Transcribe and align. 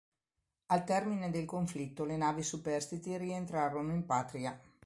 Al 0.71 0.83
termine 0.83 1.29
del 1.29 1.45
conflitto 1.45 2.05
le 2.05 2.17
navi 2.17 2.41
superstiti 2.41 3.15
rientrarono 3.19 3.93
in 3.93 4.07
patria. 4.07 4.59